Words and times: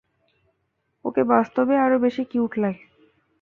ওকে 1.05 1.21
বাস্তবে 1.25 1.73
আরও 1.77 1.97
বেশি 1.99 2.23
কিউট 2.31 2.51
লাগে। 2.57 2.83